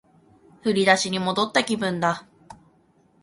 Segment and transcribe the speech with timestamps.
[0.63, 2.25] 振り出しに戻った気分だ